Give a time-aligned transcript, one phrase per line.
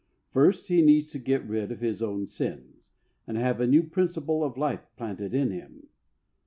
[0.31, 2.89] First, he needs to get rid of his own sins,
[3.27, 5.89] and have a new principle of life planted in him.